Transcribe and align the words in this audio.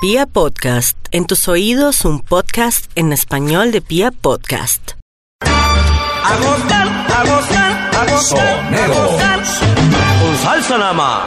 Pia 0.00 0.26
Podcast, 0.26 0.96
en 1.10 1.26
tus 1.26 1.48
oídos 1.48 2.04
un 2.04 2.20
podcast 2.20 2.88
en 2.94 3.12
español 3.12 3.72
de 3.72 3.80
Pia 3.80 4.12
Podcast. 4.12 4.92
A 5.40 6.36
gozar, 6.36 6.86
a 6.86 7.24
gozar, 7.24 7.90
a 7.96 8.04
gozar, 8.08 8.74
a 8.74 8.86
gozar. 8.86 9.42
Con 10.22 10.36
salsa 10.36 10.78
nada 10.78 10.92
más. 10.92 11.22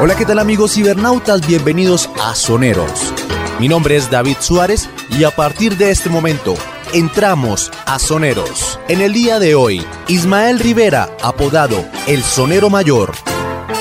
Hola, 0.00 0.16
¿qué 0.16 0.24
tal 0.24 0.40
amigos 0.40 0.74
cibernautas? 0.74 1.46
Bienvenidos 1.46 2.10
a 2.20 2.34
Soneros. 2.34 3.14
Mi 3.60 3.68
nombre 3.68 3.94
es 3.94 4.10
David 4.10 4.38
Suárez 4.40 4.88
y 5.16 5.22
a 5.22 5.30
partir 5.30 5.76
de 5.76 5.92
este 5.92 6.10
momento 6.10 6.56
entramos 6.92 7.70
a 7.86 8.00
Soneros. 8.00 8.80
En 8.88 9.00
el 9.00 9.12
día 9.12 9.38
de 9.38 9.54
hoy, 9.54 9.86
Ismael 10.08 10.58
Rivera, 10.58 11.08
apodado 11.22 11.84
El 12.08 12.24
Sonero 12.24 12.68
Mayor, 12.68 13.12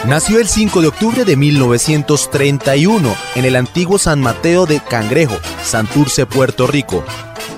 nació 0.06 0.40
el 0.40 0.48
5 0.48 0.82
de 0.82 0.88
octubre 0.88 1.26
de 1.26 1.36
1931 1.36 3.16
en 3.36 3.46
el 3.46 3.56
antiguo 3.56 3.98
San 3.98 4.22
Mateo 4.22 4.66
de 4.66 4.80
Cangrejo, 4.80 5.38
Santurce, 5.64 6.26
Puerto 6.26 6.68
Rico. 6.68 7.04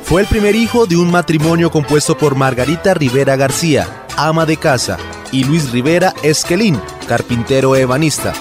Fue 0.03 0.21
el 0.21 0.27
primer 0.27 0.55
hijo 0.55 0.87
de 0.87 0.97
un 0.97 1.11
matrimonio 1.11 1.71
compuesto 1.71 2.17
por 2.17 2.35
Margarita 2.35 2.93
Rivera 2.93 3.35
García, 3.35 4.05
ama 4.17 4.45
de 4.45 4.57
casa, 4.57 4.97
y 5.31 5.43
Luis 5.45 5.71
Rivera 5.71 6.13
Esquelín, 6.23 6.79
carpintero 7.07 7.75
ebanista. 7.75 8.33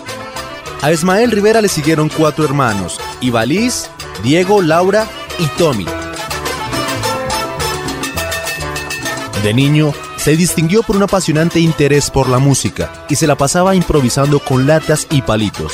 A 0.83 0.93
Ismael 0.93 1.31
Rivera 1.31 1.61
le 1.61 1.69
siguieron 1.69 2.09
cuatro 2.09 2.45
hermanos, 2.45 3.01
Ibaliz, 3.21 3.91
Diego, 4.23 4.63
Laura 4.63 5.07
y 5.39 5.47
Tommy. 5.59 5.87
De 9.43 9.55
niño, 9.55 9.93
se 10.21 10.37
distinguió 10.37 10.83
por 10.83 10.97
un 10.97 11.03
apasionante 11.03 11.61
interés 11.61 12.11
por 12.11 12.29
la 12.29 12.39
música 12.39 12.93
y 13.09 13.17
se 13.17 13.27
la 13.27 13.37
pasaba 13.37 13.75
improvisando 13.75 14.39
con 14.39 14.67
latas 14.67 15.07
y 15.11 15.23
palitos. 15.23 15.73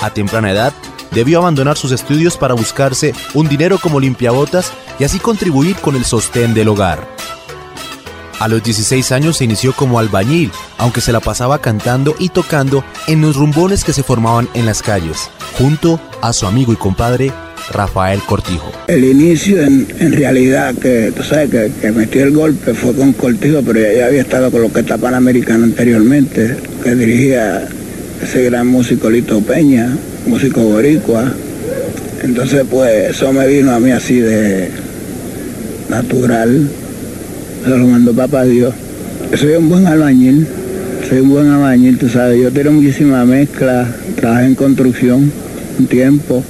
A 0.00 0.08
temprana 0.08 0.50
edad, 0.50 0.72
debió 1.10 1.38
abandonar 1.38 1.76
sus 1.76 1.92
estudios 1.92 2.38
para 2.38 2.54
buscarse 2.54 3.14
un 3.34 3.48
dinero 3.48 3.78
como 3.78 4.00
limpiabotas 4.00 4.72
y 4.98 5.04
así 5.04 5.18
contribuir 5.18 5.76
con 5.76 5.94
el 5.94 6.06
sostén 6.06 6.54
del 6.54 6.68
hogar. 6.68 7.06
A 8.40 8.48
los 8.48 8.62
16 8.62 9.12
años 9.12 9.36
se 9.36 9.44
inició 9.44 9.74
como 9.74 9.98
albañil, 9.98 10.50
aunque 10.78 11.02
se 11.02 11.12
la 11.12 11.20
pasaba 11.20 11.58
cantando 11.58 12.16
y 12.18 12.30
tocando 12.30 12.82
en 13.06 13.20
los 13.20 13.36
rumbones 13.36 13.84
que 13.84 13.92
se 13.92 14.02
formaban 14.02 14.48
en 14.54 14.64
las 14.64 14.82
calles, 14.82 15.30
junto 15.58 16.00
a 16.22 16.32
su 16.32 16.46
amigo 16.46 16.72
y 16.72 16.76
compadre 16.76 17.30
Rafael 17.70 18.20
Cortijo. 18.22 18.72
El 18.88 19.04
inicio 19.04 19.62
en, 19.62 19.86
realidad 20.12 20.74
que 20.74 21.12
sabes 21.22 21.50
que, 21.50 21.92
metió 21.92 22.24
el 22.24 22.32
golpe 22.32 22.74
fue 22.74 22.94
con 22.94 23.12
Cortijo, 23.12 23.62
pero 23.62 23.80
ya, 23.80 24.06
había 24.06 24.22
estado 24.22 24.50
con 24.50 24.62
los 24.62 24.72
que 24.72 24.80
está 24.80 24.98
Panamericano 24.98 25.64
anteriormente, 25.64 26.56
que 26.82 26.94
dirigía 26.94 27.68
ese 28.22 28.44
gran 28.44 28.66
músico 28.66 29.10
Lito 29.10 29.40
Peña, 29.40 29.96
músico 30.26 30.62
boricua. 30.62 31.32
Entonces 32.22 32.64
pues 32.70 33.10
eso 33.10 33.32
me 33.32 33.46
vino 33.46 33.72
a 33.72 33.80
mí 33.80 33.90
así 33.90 34.20
de 34.20 34.70
natural 35.88 36.68
se 37.62 37.70
lo 37.70 37.86
mandó 37.86 38.12
papá 38.12 38.44
Dios. 38.44 38.74
Soy 39.36 39.52
un 39.52 39.68
buen 39.68 39.86
albañil, 39.86 40.46
soy 41.08 41.20
un 41.20 41.30
buen 41.30 41.48
albañil, 41.48 41.98
tú 41.98 42.08
sabes, 42.08 42.40
yo 42.40 42.50
tengo 42.50 42.72
muchísima 42.72 43.24
mezcla, 43.24 43.86
trabajé 44.16 44.46
en 44.46 44.54
construcción 44.54 45.32
un 45.78 45.86
tiempo 45.86 46.44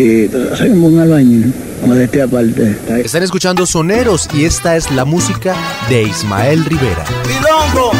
y 0.00 0.30
soy 0.56 0.70
un 0.70 0.82
buen 0.82 0.98
albañil. 0.98 1.52
Modestia 1.86 2.24
aparte. 2.24 2.76
Están 3.04 3.22
escuchando 3.22 3.66
Soneros 3.66 4.28
y 4.32 4.44
esta 4.44 4.76
es 4.76 4.90
la 4.90 5.04
música 5.04 5.54
de 5.88 6.02
Ismael 6.02 6.64
Rivera. 6.64 7.04
Milongo, 7.26 7.92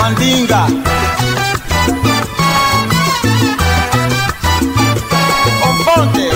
mandinga. 0.00 0.66
Componte. 5.62 6.28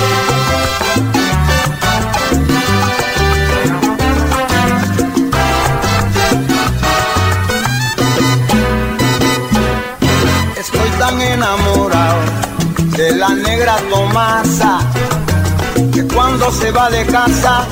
Estoy 10.58 10.90
tan 10.98 11.20
enamorado 11.20 12.01
de 13.02 13.16
la 13.16 13.30
negra 13.30 13.76
Tomasa 13.90 14.78
que 15.92 16.06
cuando 16.14 16.52
se 16.52 16.70
va 16.70 16.88
de 16.88 17.04
casa 17.06 17.66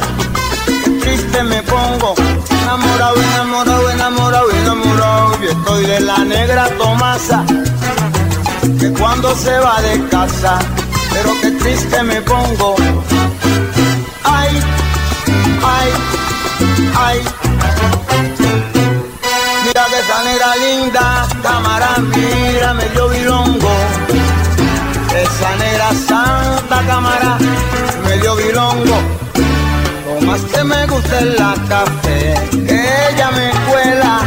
triste 1.00 1.42
me 1.44 1.62
pongo 1.62 2.14
enamorado, 2.62 3.14
enamorado, 3.22 3.90
enamorado, 3.90 4.50
enamorado. 4.50 5.40
Yo 5.42 5.50
estoy 5.50 5.86
de 5.86 6.00
la 6.00 6.18
negra 6.18 6.68
Tomasa 6.78 7.44
que 8.80 8.90
cuando 8.92 9.36
se 9.36 9.56
va 9.58 9.80
de 9.82 10.08
casa, 10.08 10.58
pero 11.12 11.30
qué 11.40 11.50
triste 11.62 12.02
me 12.02 12.20
pongo. 12.22 12.74
Ay, 14.24 14.50
ay, 15.76 15.90
ay. 17.06 17.18
Mira 19.64 19.84
que 19.90 19.98
esa 20.00 20.24
negra 20.24 20.56
linda, 20.56 21.28
cámara, 21.40 21.90
mira 22.16 22.74
medio 22.74 23.08
bilongo. 23.08 24.19
La 31.24 31.54
café, 31.68 32.34
que 32.66 33.08
ella 33.10 33.30
me 33.30 33.50
cuela. 33.68 34.20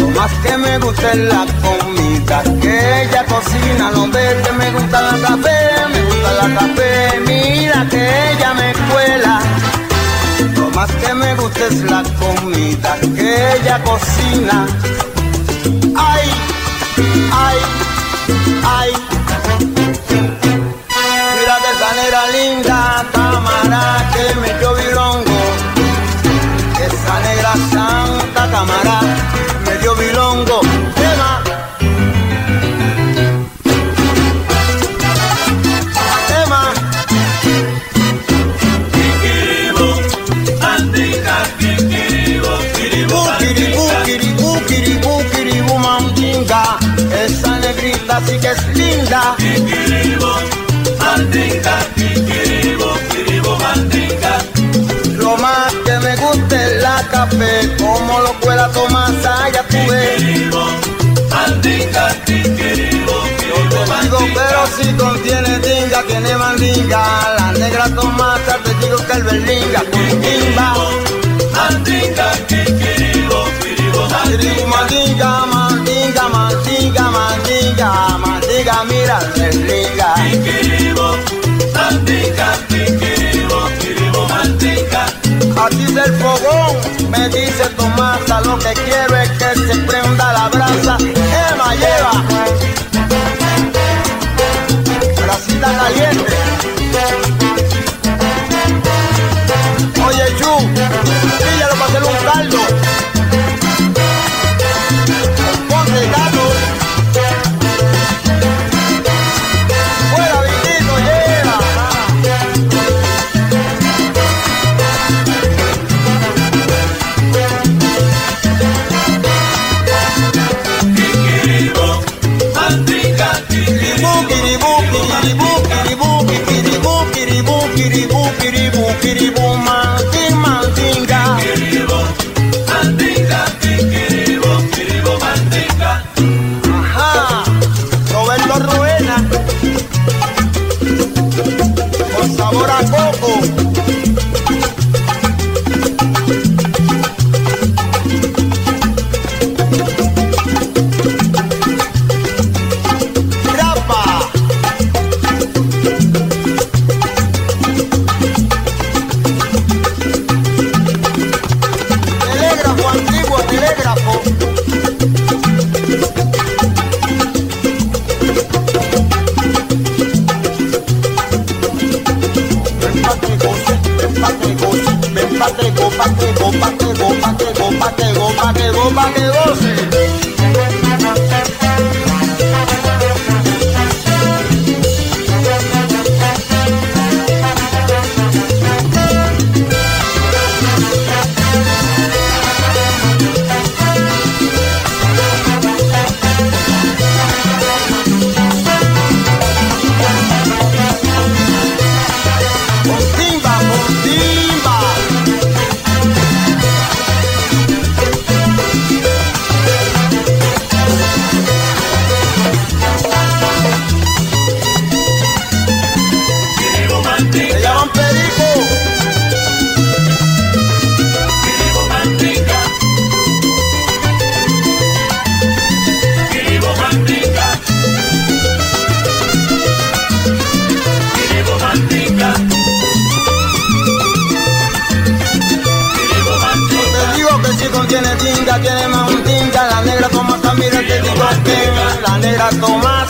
Lo 0.00 0.08
más 0.08 0.30
que 0.42 0.56
me 0.56 0.78
gusta 0.78 1.12
es 1.12 1.18
la 1.18 1.46
comida, 1.62 2.42
que 2.60 3.02
ella 3.02 3.24
cocina. 3.26 3.90
Lo 3.92 4.06
ves 4.08 4.34
que 4.46 4.52
me 4.52 4.70
gusta 4.72 5.00
la 5.02 5.28
café, 5.28 5.58
me 5.92 6.02
gusta 6.04 6.32
la 6.40 6.54
café. 6.58 7.20
Mira 7.26 7.86
que 7.90 8.32
ella 8.32 8.54
me 8.54 8.72
cuela. 8.90 9.40
Lo 10.56 10.70
más 10.70 10.90
que 10.90 11.14
me 11.14 11.34
gusta 11.34 11.66
es 11.66 11.82
la 11.90 12.02
comida, 12.18 12.96
que 13.16 13.56
ella 13.56 13.82
cocina. 13.84 14.66
Ay, 15.96 16.26
ay, 17.46 17.58
ay. 18.78 18.90
Mira 21.36 21.56
que 21.62 21.70
esa 21.76 21.90
negra 22.00 22.22
linda, 22.36 23.04
cámara, 23.12 24.10
que 24.14 24.34
me 24.40 24.50
negrita 48.14 48.20
sí 48.26 48.38
que 48.38 48.50
es 48.50 48.76
linda. 48.76 49.36
Lo 55.16 55.36
más 55.36 55.72
que 55.84 55.98
me 55.98 56.16
gusta 56.16 56.66
es 56.66 56.82
la 56.82 57.02
café, 57.10 57.76
como 57.78 58.20
lo 58.20 58.32
pueda 58.40 58.70
tomar, 58.72 59.10
ya 59.52 59.62
tú 59.68 59.78
ves. 59.90 60.22
Pero 64.34 64.66
si 64.78 64.92
contiene 64.94 65.58
tinga, 65.60 66.02
tiene 66.06 66.36
mandinga. 66.36 67.34
La 67.38 67.52
negra 67.52 67.88
tomata, 67.94 68.58
te 68.64 68.74
digo 68.74 68.98
que 69.06 69.12
el 69.12 69.22
berlinga, 69.22 69.82
mandinga, 69.92 70.74
mandinga, 74.14 74.66
mandinga, 74.66 75.53
mandinga, 77.84 78.18
mandinga, 78.18 78.84
mira, 78.84 79.18
berlinga. 79.36 80.14
Así 85.56 85.84
es 85.84 85.96
el 85.96 86.12
fogón, 86.14 87.10
me 87.10 87.28
dice 87.28 87.64
Tomasa, 87.76 88.40
lo 88.42 88.58
que 88.58 88.72
quiero 88.84 89.16
es 89.16 89.30
que 89.30 89.63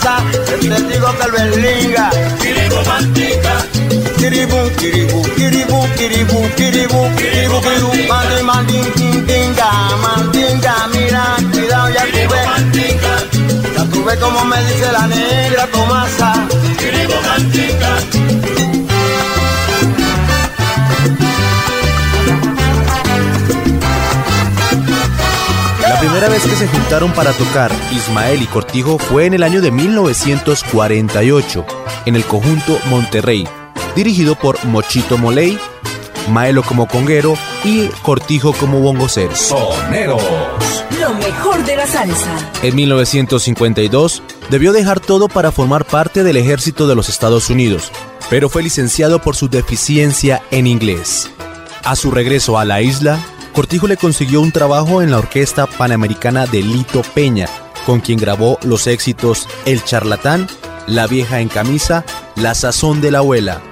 el 0.04 0.60
testigo 0.68 1.08
que 1.18 1.26
lo 1.28 1.32
bendiga. 1.32 2.10
Kiribú 2.40 2.76
mantica. 2.86 3.54
Kiribú, 4.18 4.58
kiribú, 4.78 5.22
kiribú, 5.36 5.78
kiribú, 5.96 6.48
kiribú, 6.56 7.00
kiribú, 7.16 7.60
kiribú, 7.60 7.90
mandi, 8.08 8.42
mandi, 8.42 8.78
tinga, 9.26 9.70
mandinga, 10.02 10.74
mira, 10.92 11.36
cuidado 11.52 11.88
ya 11.90 12.04
tuve. 12.12 12.40
Ya 13.74 13.84
tuve 13.90 14.16
como 14.18 14.44
me 14.44 14.58
dice 14.64 14.92
la 14.92 15.06
negra 15.06 15.66
Tomasa. 15.72 16.32
Kiribú 16.78 17.14
mantica. 17.26 17.63
Para 27.14 27.32
tocar 27.32 27.72
Ismael 27.92 28.42
y 28.42 28.46
Cortijo 28.46 28.98
fue 28.98 29.26
en 29.26 29.34
el 29.34 29.42
año 29.42 29.60
de 29.60 29.70
1948 29.70 31.66
en 32.06 32.16
el 32.16 32.24
conjunto 32.24 32.78
Monterrey, 32.86 33.48
dirigido 33.96 34.36
por 34.36 34.64
Mochito 34.64 35.18
Moley, 35.18 35.58
Maelo 36.30 36.62
como 36.62 36.86
conguero 36.86 37.36
y 37.64 37.88
Cortijo 38.02 38.52
como 38.52 38.80
bongocero. 38.80 39.34
Soneros. 39.34 40.22
Lo 41.00 41.14
mejor 41.14 41.64
de 41.64 41.76
la 41.76 41.86
salsa. 41.86 42.52
En 42.62 42.76
1952 42.76 44.22
debió 44.50 44.72
dejar 44.72 45.00
todo 45.00 45.28
para 45.28 45.50
formar 45.50 45.84
parte 45.84 46.22
del 46.22 46.36
ejército 46.36 46.86
de 46.86 46.94
los 46.94 47.08
Estados 47.08 47.50
Unidos, 47.50 47.90
pero 48.30 48.48
fue 48.48 48.62
licenciado 48.62 49.20
por 49.20 49.36
su 49.36 49.48
deficiencia 49.48 50.42
en 50.50 50.66
inglés. 50.66 51.30
A 51.84 51.96
su 51.96 52.10
regreso 52.10 52.58
a 52.58 52.64
la 52.64 52.82
isla, 52.82 53.18
Cortijo 53.54 53.86
le 53.86 53.96
consiguió 53.96 54.40
un 54.40 54.50
trabajo 54.50 55.00
en 55.00 55.12
la 55.12 55.18
Orquesta 55.18 55.66
Panamericana 55.66 56.44
de 56.46 56.60
Lito 56.60 57.02
Peña, 57.14 57.48
con 57.86 58.00
quien 58.00 58.18
grabó 58.18 58.58
los 58.64 58.88
éxitos 58.88 59.48
El 59.64 59.84
Charlatán, 59.84 60.48
La 60.88 61.06
Vieja 61.06 61.38
en 61.38 61.48
Camisa, 61.48 62.04
La 62.34 62.56
Sazón 62.56 63.00
de 63.00 63.12
la 63.12 63.18
Abuela. 63.18 63.62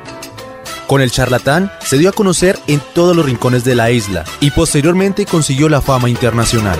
Con 0.86 1.00
El 1.00 1.10
Charlatán 1.10 1.72
se 1.84 1.98
dio 1.98 2.10
a 2.10 2.12
conocer 2.12 2.60
en 2.68 2.80
todos 2.94 3.16
los 3.16 3.26
rincones 3.26 3.64
de 3.64 3.74
la 3.74 3.90
isla 3.90 4.22
y 4.38 4.52
posteriormente 4.52 5.26
consiguió 5.26 5.68
la 5.68 5.80
fama 5.80 6.08
internacional. 6.08 6.78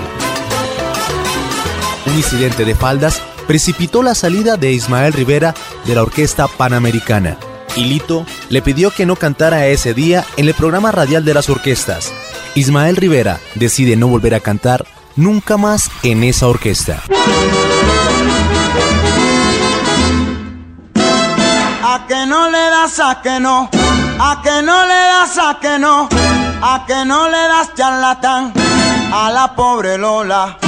Un 2.06 2.14
incidente 2.14 2.64
de 2.64 2.76
faldas 2.76 3.20
precipitó 3.49 4.04
la 4.04 4.14
salida 4.14 4.56
de 4.56 4.70
Ismael 4.70 5.12
Rivera 5.12 5.54
de 5.87 5.96
la 5.96 6.02
Orquesta 6.02 6.46
Panamericana 6.46 7.37
y 7.76 7.84
Lito 7.84 8.26
le 8.49 8.62
pidió 8.62 8.90
que 8.90 9.06
no 9.06 9.16
cantara 9.16 9.66
ese 9.66 9.93
día 9.93 10.25
en 10.37 10.46
el 10.46 10.54
programa 10.54 10.93
radial 10.93 11.25
de 11.25 11.34
las 11.34 11.49
orquestas, 11.49 12.12
Ismael 12.54 12.96
Rivera 12.96 13.40
decide 13.54 13.96
no 13.96 14.08
volver 14.08 14.34
a 14.34 14.40
cantar 14.40 14.84
nunca 15.16 15.56
más 15.56 15.90
en 16.02 16.22
esa 16.22 16.49
orquesta. 16.49 17.02
A 21.85 22.06
que 22.06 22.26
no 22.26 22.50
le 22.50 22.59
das 22.59 23.00
a 23.00 23.23
que 23.23 23.40
no, 23.40 23.71
a 24.18 24.42
que 24.42 24.62
no 24.62 24.87
le 24.87 24.94
das 24.94 25.38
a 25.38 25.59
que 25.61 25.78
no, 25.78 26.09
a 26.62 26.85
que 26.87 27.04
no 27.06 27.28
le 27.28 27.38
das 27.38 27.75
charlatán 27.75 28.52
a 29.12 29.30
la 29.30 29.54
pobre 29.54 29.97
Lola. 29.97 30.59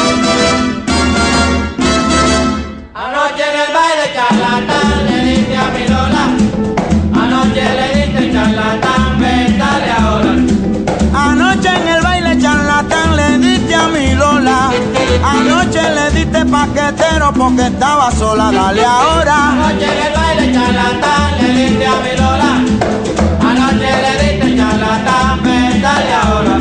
Anoche 2.94 3.42
en 3.42 3.60
el 3.60 3.74
baile 3.74 4.14
charlatán 4.14 5.13
diste 16.64 16.92
paquetero 16.94 17.32
porque 17.32 17.66
estaba 17.66 18.10
sola, 18.10 18.50
dale 18.52 18.84
ahora. 18.84 19.50
Anoche 19.52 19.84
el 19.84 20.14
baile 20.14 20.52
charlatán 20.52 21.38
le 21.40 21.48
diste 21.52 21.86
a 21.86 21.96
mi 22.02 22.16
Lola. 22.16 22.52
Anoche 23.48 23.90
le 24.02 24.12
diste 24.22 24.56
charlatán, 24.56 25.42
dale 25.82 26.14
ahora. 26.14 26.53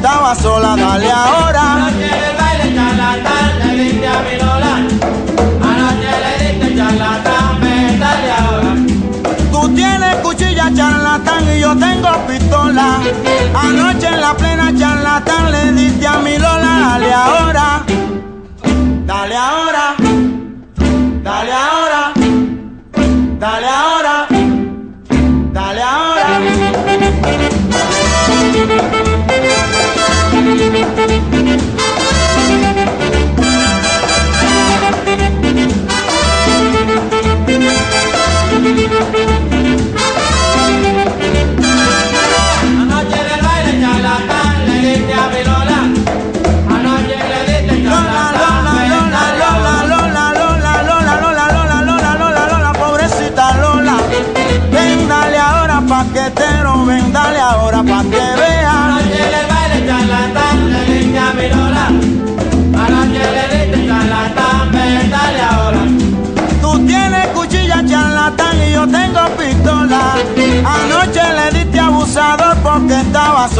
Estaba 0.00 0.34
sola, 0.34 0.76
dale 0.76 1.10
ahora. 1.12 1.74
Anoche 1.74 2.06
el 2.06 2.36
baile 2.38 2.74
charlatán 2.74 3.58
le 3.58 3.82
diste 3.82 4.06
a 4.08 4.18
mi 4.24 4.34
Lola. 4.42 4.74
Anoche 5.70 6.12
le 6.24 6.32
diste 6.42 6.76
charlatán, 6.76 7.60
dale 8.00 8.30
ahora. 8.32 8.72
Tú 9.52 9.68
tienes 9.74 10.16
cuchilla 10.22 10.72
charlatán 10.74 11.44
y 11.54 11.60
yo 11.60 11.76
tengo 11.76 12.08
pistola. 12.26 12.98
Anoche 13.54 13.89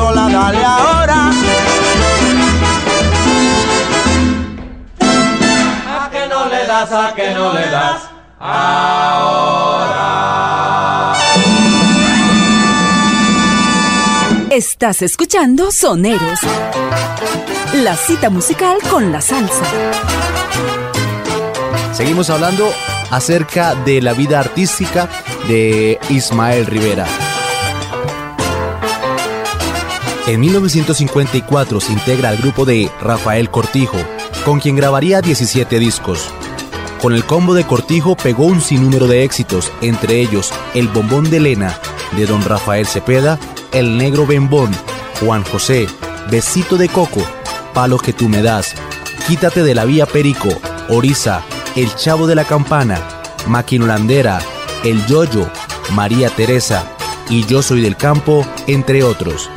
sola, 0.01 0.29
dale 0.29 0.65
ahora. 0.65 1.19
A 6.01 6.11
que 6.13 6.23
no 6.33 6.41
le 6.53 6.67
das, 6.67 6.93
a 6.93 7.15
que 7.17 7.35
no 7.35 7.53
le 7.53 7.67
das. 7.77 8.01
Estás 14.51 15.03
escuchando 15.03 15.71
Soneros. 15.71 16.41
La 17.75 17.95
cita 17.97 18.31
musical 18.31 18.79
con 18.91 19.13
la 19.13 19.21
salsa. 19.21 19.65
Seguimos 21.93 22.31
hablando 22.31 22.65
acerca 23.11 23.75
de 23.75 24.01
la 24.01 24.15
vida 24.15 24.41
artística 24.41 25.09
de 25.47 26.01
Ismael 26.09 26.67
Rivera. 26.67 27.07
En 30.31 30.39
1954 30.39 31.81
se 31.81 31.93
integra 31.93 32.29
al 32.29 32.37
grupo 32.37 32.65
de 32.65 32.89
Rafael 33.01 33.51
Cortijo, 33.51 33.97
con 34.45 34.61
quien 34.61 34.77
grabaría 34.77 35.21
17 35.21 35.81
discos. 35.81 36.31
Con 37.03 37.15
el 37.15 37.25
combo 37.25 37.53
de 37.53 37.65
Cortijo 37.65 38.17
pegó 38.17 38.45
un 38.45 38.61
sinnúmero 38.61 39.09
de 39.09 39.25
éxitos, 39.25 39.73
entre 39.81 40.21
ellos 40.21 40.53
El 40.73 40.87
Bombón 40.87 41.29
de 41.31 41.39
Elena, 41.39 41.77
de 42.17 42.27
Don 42.27 42.45
Rafael 42.45 42.87
Cepeda, 42.87 43.41
El 43.73 43.99
Negro 43.99 44.25
Bembón, 44.25 44.71
Juan 45.19 45.43
José, 45.43 45.89
Besito 46.31 46.77
de 46.77 46.89
Coco, 46.89 47.25
Palo 47.75 47.99
que 47.99 48.13
tú 48.13 48.29
me 48.29 48.41
das, 48.41 48.77
Quítate 49.27 49.65
de 49.65 49.75
la 49.75 49.85
Vía 49.85 50.07
Perico, 50.07 50.51
Orisa, 50.89 51.43
El 51.75 51.93
Chavo 51.97 52.29
de 52.29 52.37
la 52.37 52.45
Campana, 52.45 53.01
Maquinolandera, 53.49 54.39
El 54.85 55.05
Yoyo, 55.07 55.51
María 55.93 56.31
Teresa 56.31 56.85
y 57.29 57.47
Yo 57.47 57.63
Soy 57.63 57.81
del 57.81 57.97
Campo, 57.97 58.47
entre 58.69 59.03
otros. 59.03 59.51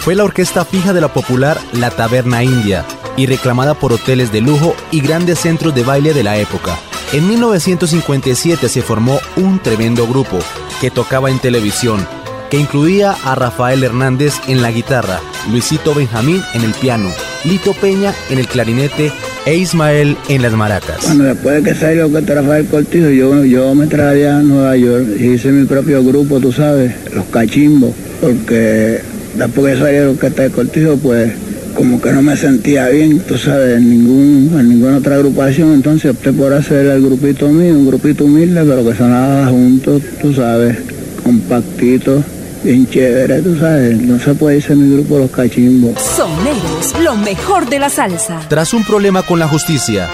Fue 0.00 0.14
la 0.14 0.24
orquesta 0.24 0.64
fija 0.64 0.94
de 0.94 1.02
la 1.02 1.12
popular 1.12 1.58
La 1.74 1.90
Taberna 1.90 2.42
India 2.42 2.86
y 3.18 3.26
reclamada 3.26 3.74
por 3.74 3.92
hoteles 3.92 4.32
de 4.32 4.40
lujo 4.40 4.74
y 4.90 5.02
grandes 5.02 5.40
centros 5.40 5.74
de 5.74 5.82
baile 5.82 6.14
de 6.14 6.22
la 6.22 6.38
época. 6.38 6.78
En 7.12 7.28
1957 7.28 8.70
se 8.70 8.80
formó 8.80 9.20
un 9.36 9.58
tremendo 9.58 10.06
grupo 10.06 10.38
que 10.80 10.90
tocaba 10.90 11.30
en 11.30 11.38
televisión, 11.38 12.06
que 12.48 12.56
incluía 12.56 13.14
a 13.24 13.34
Rafael 13.34 13.84
Hernández 13.84 14.36
en 14.48 14.62
la 14.62 14.70
guitarra, 14.70 15.20
Luisito 15.50 15.94
Benjamín 15.94 16.40
en 16.54 16.62
el 16.62 16.72
piano, 16.72 17.10
Lito 17.44 17.74
Peña 17.74 18.14
en 18.30 18.38
el 18.38 18.48
clarinete 18.48 19.12
e 19.44 19.56
Ismael 19.56 20.16
en 20.30 20.40
las 20.40 20.54
maracas. 20.54 21.04
Bueno, 21.08 21.24
después 21.24 21.62
de 21.62 21.70
que 21.70 21.78
salió 21.78 22.10
que 22.10 22.20
Rafael 22.22 22.66
Cortijo, 22.68 23.10
yo, 23.10 23.44
yo 23.44 23.74
me 23.74 23.86
traje 23.86 24.26
a 24.26 24.38
Nueva 24.38 24.76
York 24.78 25.08
y 25.18 25.32
hice 25.32 25.52
mi 25.52 25.66
propio 25.66 26.02
grupo, 26.02 26.40
tú 26.40 26.52
sabes, 26.52 26.94
los 27.12 27.26
cachimbos, 27.26 27.92
porque 28.20 29.02
después 29.46 29.74
que 29.74 29.80
salió 29.82 30.18
que 30.18 30.26
está 30.26 30.48
Cortijo, 30.50 30.96
pues 30.96 31.32
como 31.74 32.00
que 32.00 32.12
no 32.12 32.20
me 32.20 32.36
sentía 32.36 32.88
bien, 32.88 33.20
tú 33.20 33.38
sabes, 33.38 33.78
en, 33.78 33.88
ningún, 33.88 34.58
en 34.58 34.68
ninguna 34.68 34.98
otra 34.98 35.14
agrupación, 35.14 35.72
entonces 35.72 36.10
opté 36.10 36.32
por 36.32 36.52
hacer 36.52 36.86
el 36.86 37.02
grupito 37.02 37.48
mío, 37.48 37.74
un 37.74 37.86
grupito 37.86 38.24
humilde, 38.24 38.62
pero 38.64 38.84
que 38.84 38.94
sonaba 38.94 39.46
juntos, 39.46 40.02
tú 40.20 40.34
sabes, 40.34 40.76
compactito, 41.22 42.22
bien 42.64 42.86
chévere, 42.88 43.40
tú 43.40 43.56
sabes, 43.56 44.00
no 44.00 44.18
se 44.18 44.34
puede 44.34 44.58
irse 44.58 44.74
mi 44.74 44.94
grupo 44.94 45.18
Los 45.18 45.30
Cachimbos. 45.30 45.94
Soneros, 46.02 46.94
lo 47.02 47.16
mejor 47.16 47.68
de 47.68 47.78
la 47.78 47.88
salsa. 47.88 48.40
Tras 48.48 48.74
un 48.74 48.84
problema 48.84 49.22
con 49.22 49.38
la 49.38 49.48
justicia, 49.48 50.08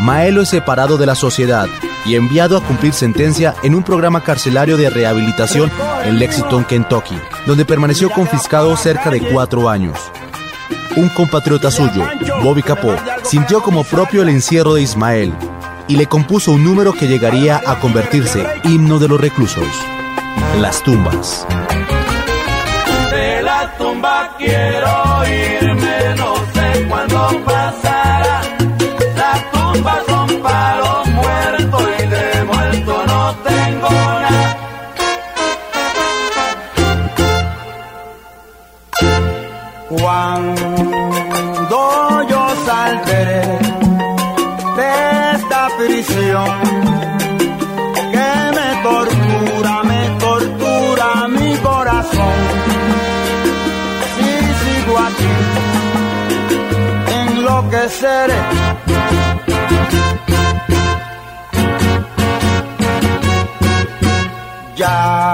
Maelo 0.00 0.42
es 0.42 0.48
separado 0.48 0.96
de 0.96 1.06
la 1.06 1.14
sociedad 1.14 1.68
y 2.04 2.16
enviado 2.16 2.56
a 2.56 2.60
cumplir 2.60 2.92
sentencia 2.92 3.54
en 3.62 3.74
un 3.74 3.82
programa 3.82 4.22
carcelario 4.22 4.76
de 4.76 4.90
rehabilitación 4.90 5.70
en 6.04 6.18
Lexington, 6.18 6.64
Kentucky, 6.64 7.18
donde 7.46 7.64
permaneció 7.64 8.10
confiscado 8.10 8.76
cerca 8.76 9.10
de 9.10 9.20
cuatro 9.20 9.68
años. 9.68 9.98
Un 10.96 11.08
compatriota 11.08 11.70
suyo, 11.70 12.04
Bobby 12.42 12.62
Capó, 12.62 12.94
sintió 13.22 13.62
como 13.62 13.84
propio 13.84 14.22
el 14.22 14.28
encierro 14.28 14.74
de 14.74 14.82
Ismael 14.82 15.32
y 15.88 15.96
le 15.96 16.06
compuso 16.06 16.52
un 16.52 16.64
número 16.64 16.92
que 16.92 17.06
llegaría 17.06 17.60
a 17.66 17.78
convertirse 17.78 18.46
himno 18.64 18.98
de 18.98 19.08
los 19.08 19.20
reclusos, 19.20 19.66
Las 20.60 20.82
tumbas. 20.82 21.46
De 23.10 23.42
la 23.42 23.74
tumba 23.78 24.34
quiero 24.38 25.22
irme, 25.26 26.14
no 26.16 26.34
sé 26.52 26.86
cuándo 26.88 27.51
enloqueceré. 57.92 58.34
Ya 64.76 65.31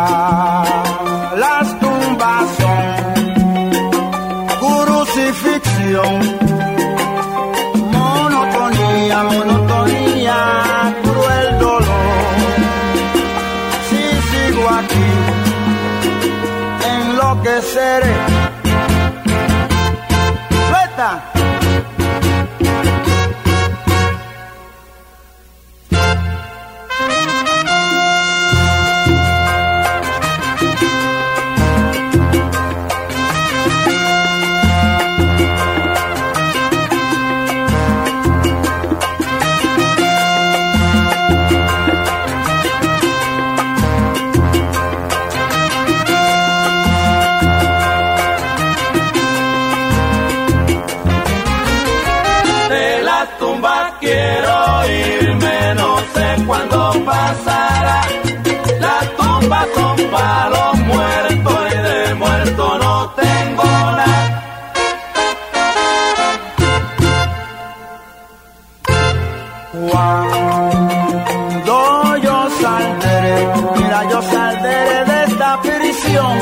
Cuando 69.87 71.77
yo 72.17 72.49
saldré, 72.61 73.49
mira, 73.77 74.01
yo 74.11 74.23
saldré 74.23 75.05
de 75.05 75.25
esta 75.25 75.61
prisión 75.61 76.39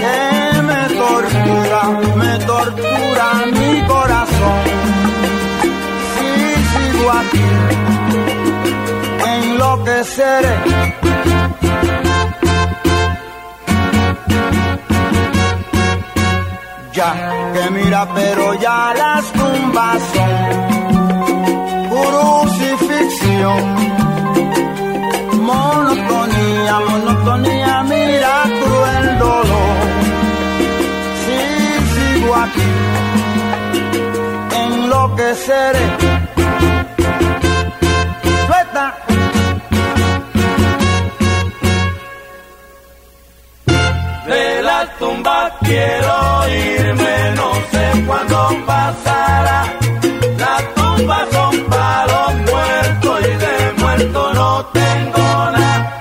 que 0.00 0.62
me 0.62 0.82
tortura, 1.00 1.82
me 2.16 2.38
tortura 2.46 3.26
mi 3.52 3.72
corazón. 3.86 4.60
Si 6.14 6.30
sigo 6.70 7.10
aquí, 7.20 7.48
enloqueceré. 9.36 10.56
Ya 16.92 17.10
que 17.54 17.70
mira, 17.70 18.08
pero 18.14 18.54
ya 18.54 18.94
las 18.96 19.24
tumbas 19.32 20.02
Suelta. 38.46 38.96
De 44.26 44.62
la 44.62 44.86
tumba 44.98 45.56
quiero 45.60 46.48
irme, 46.48 47.32
no 47.36 47.54
sé 47.70 48.04
cuándo 48.04 48.38
pasará. 48.66 49.62
La 50.38 50.56
tumba 50.74 51.26
son 51.30 51.64
para 51.66 52.06
los 52.06 52.34
muertos 52.50 53.20
y 53.20 53.34
de 53.44 53.72
muerto 53.78 54.34
no 54.34 54.66
tengo 54.66 55.50
nada. 55.52 55.92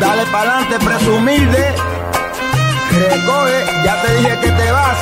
Dale 0.00 0.24
pa'lante, 0.32 0.78
presumilde. 0.78 1.89
Recoge, 2.90 3.64
ya 3.84 4.02
te 4.02 4.14
dije 4.16 4.38
que 4.40 4.50
te 4.50 4.72
vas. 4.72 4.98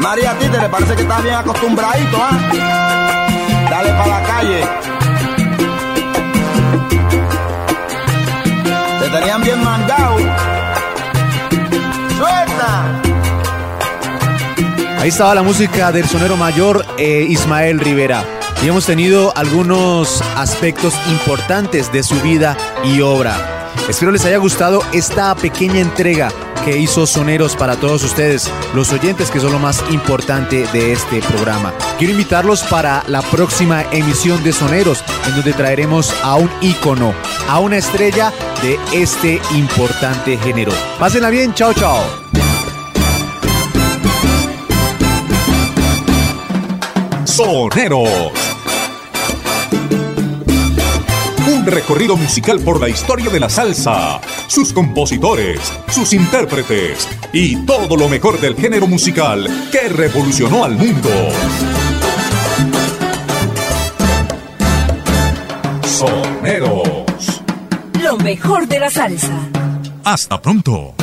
María 0.00 0.32
Títere, 0.38 0.68
parece 0.68 0.94
que 0.94 1.02
estás 1.02 1.22
bien 1.22 1.34
acostumbradito, 1.34 2.16
¿ah? 2.20 2.38
Dale 3.70 3.90
para 3.90 4.06
la 4.06 4.22
calle. 4.26 4.60
Te 9.00 9.08
tenían 9.10 9.42
bien 9.42 9.62
mangado. 9.62 10.16
¡Suelta! 12.16 13.02
Ahí 14.98 15.08
estaba 15.08 15.34
la 15.34 15.42
música 15.42 15.92
del 15.92 16.06
sonero 16.08 16.36
mayor 16.36 16.84
eh, 16.96 17.26
Ismael 17.28 17.78
Rivera. 17.80 18.24
Y 18.62 18.68
hemos 18.68 18.86
tenido 18.86 19.32
algunos 19.36 20.22
aspectos 20.36 20.94
importantes 21.10 21.92
de 21.92 22.02
su 22.02 22.20
vida 22.22 22.56
y 22.82 23.00
obra. 23.02 23.57
Espero 23.88 24.12
les 24.12 24.24
haya 24.26 24.36
gustado 24.36 24.80
esta 24.92 25.34
pequeña 25.34 25.80
entrega 25.80 26.28
que 26.64 26.76
hizo 26.76 27.06
Soneros 27.06 27.56
para 27.56 27.76
todos 27.76 28.04
ustedes, 28.04 28.50
los 28.74 28.92
oyentes 28.92 29.30
que 29.30 29.40
son 29.40 29.52
lo 29.52 29.58
más 29.58 29.82
importante 29.90 30.66
de 30.74 30.92
este 30.92 31.20
programa. 31.22 31.72
Quiero 31.96 32.12
invitarlos 32.12 32.62
para 32.64 33.02
la 33.06 33.22
próxima 33.22 33.84
emisión 33.90 34.44
de 34.44 34.52
Soneros, 34.52 35.02
en 35.26 35.36
donde 35.36 35.54
traeremos 35.54 36.14
a 36.22 36.36
un 36.36 36.50
ícono, 36.60 37.14
a 37.48 37.60
una 37.60 37.78
estrella 37.78 38.30
de 38.62 38.78
este 38.92 39.40
importante 39.54 40.36
género. 40.36 40.72
Pásenla 40.98 41.30
bien, 41.30 41.54
chao, 41.54 41.72
chao. 41.72 42.02
Soneros. 47.24 48.47
Un 51.48 51.64
recorrido 51.64 52.14
musical 52.14 52.60
por 52.60 52.78
la 52.78 52.90
historia 52.90 53.30
de 53.30 53.40
la 53.40 53.48
salsa, 53.48 54.20
sus 54.48 54.70
compositores, 54.74 55.58
sus 55.88 56.12
intérpretes 56.12 57.08
y 57.32 57.64
todo 57.64 57.96
lo 57.96 58.06
mejor 58.06 58.38
del 58.38 58.54
género 58.54 58.86
musical 58.86 59.48
que 59.72 59.88
revolucionó 59.88 60.62
al 60.62 60.76
mundo. 60.76 61.08
Soneros. 65.86 67.40
Lo 68.02 68.18
mejor 68.18 68.68
de 68.68 68.80
la 68.80 68.90
salsa. 68.90 69.32
Hasta 70.04 70.42
pronto. 70.42 70.94